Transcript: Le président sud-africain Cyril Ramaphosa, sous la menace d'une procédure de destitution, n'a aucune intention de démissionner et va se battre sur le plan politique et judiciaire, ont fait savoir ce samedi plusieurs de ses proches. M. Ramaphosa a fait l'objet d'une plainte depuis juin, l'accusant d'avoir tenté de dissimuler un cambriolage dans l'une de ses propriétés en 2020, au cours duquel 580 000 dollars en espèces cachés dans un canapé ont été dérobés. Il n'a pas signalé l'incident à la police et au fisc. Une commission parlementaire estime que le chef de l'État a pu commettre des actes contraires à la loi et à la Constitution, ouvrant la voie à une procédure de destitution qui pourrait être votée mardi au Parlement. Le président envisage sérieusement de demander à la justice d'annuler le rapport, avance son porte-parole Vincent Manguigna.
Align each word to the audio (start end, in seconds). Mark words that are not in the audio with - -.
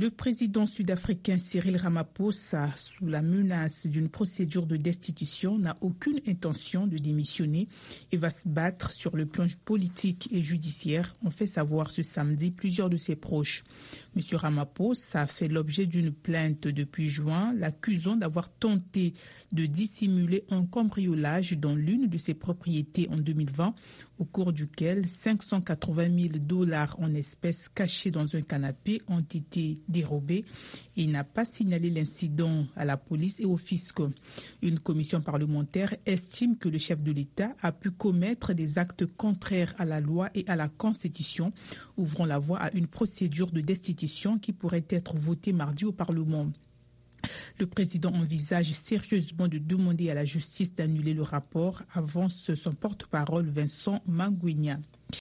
Le 0.00 0.08
président 0.08 0.66
sud-africain 0.66 1.36
Cyril 1.36 1.76
Ramaphosa, 1.76 2.70
sous 2.74 3.06
la 3.06 3.20
menace 3.20 3.86
d'une 3.86 4.08
procédure 4.08 4.64
de 4.64 4.78
destitution, 4.78 5.58
n'a 5.58 5.76
aucune 5.82 6.20
intention 6.26 6.86
de 6.86 6.96
démissionner 6.96 7.68
et 8.10 8.16
va 8.16 8.30
se 8.30 8.48
battre 8.48 8.92
sur 8.92 9.14
le 9.14 9.26
plan 9.26 9.44
politique 9.66 10.30
et 10.32 10.40
judiciaire, 10.40 11.14
ont 11.22 11.28
fait 11.28 11.46
savoir 11.46 11.90
ce 11.90 12.02
samedi 12.02 12.50
plusieurs 12.50 12.88
de 12.88 12.96
ses 12.96 13.14
proches. 13.14 13.62
M. 14.16 14.22
Ramaphosa 14.38 15.20
a 15.20 15.26
fait 15.26 15.48
l'objet 15.48 15.84
d'une 15.84 16.12
plainte 16.12 16.66
depuis 16.66 17.10
juin, 17.10 17.52
l'accusant 17.52 18.16
d'avoir 18.16 18.48
tenté 18.48 19.12
de 19.52 19.66
dissimuler 19.66 20.44
un 20.48 20.64
cambriolage 20.64 21.58
dans 21.58 21.74
l'une 21.74 22.08
de 22.08 22.16
ses 22.16 22.32
propriétés 22.32 23.06
en 23.10 23.18
2020, 23.18 23.74
au 24.16 24.24
cours 24.24 24.54
duquel 24.54 25.06
580 25.06 26.04
000 26.18 26.28
dollars 26.38 26.96
en 27.00 27.12
espèces 27.14 27.68
cachés 27.68 28.10
dans 28.10 28.34
un 28.34 28.40
canapé 28.40 29.02
ont 29.06 29.20
été 29.20 29.78
dérobés. 29.90 30.44
Il 30.96 31.10
n'a 31.10 31.24
pas 31.24 31.44
signalé 31.44 31.90
l'incident 31.90 32.66
à 32.76 32.84
la 32.84 32.96
police 32.96 33.40
et 33.40 33.44
au 33.44 33.56
fisc. 33.56 33.98
Une 34.62 34.78
commission 34.78 35.20
parlementaire 35.20 35.94
estime 36.06 36.56
que 36.56 36.68
le 36.68 36.78
chef 36.78 37.02
de 37.02 37.12
l'État 37.12 37.54
a 37.60 37.72
pu 37.72 37.90
commettre 37.90 38.54
des 38.54 38.78
actes 38.78 39.06
contraires 39.06 39.74
à 39.78 39.84
la 39.84 40.00
loi 40.00 40.30
et 40.34 40.44
à 40.46 40.56
la 40.56 40.68
Constitution, 40.68 41.52
ouvrant 41.96 42.26
la 42.26 42.38
voie 42.38 42.58
à 42.58 42.72
une 42.72 42.86
procédure 42.86 43.50
de 43.50 43.60
destitution 43.60 44.38
qui 44.38 44.52
pourrait 44.52 44.86
être 44.88 45.16
votée 45.16 45.52
mardi 45.52 45.84
au 45.84 45.92
Parlement. 45.92 46.50
Le 47.58 47.66
président 47.66 48.12
envisage 48.12 48.72
sérieusement 48.72 49.48
de 49.48 49.58
demander 49.58 50.10
à 50.10 50.14
la 50.14 50.24
justice 50.24 50.74
d'annuler 50.74 51.12
le 51.12 51.22
rapport, 51.22 51.82
avance 51.92 52.54
son 52.54 52.72
porte-parole 52.72 53.46
Vincent 53.46 54.02
Manguigna. 54.06 54.78